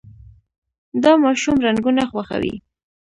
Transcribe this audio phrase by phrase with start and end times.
[1.03, 2.55] دا ماشوم رنګونه خوښوي.